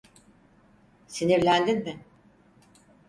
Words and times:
Sinirlendin 1.07 1.83
mi? 1.83 1.99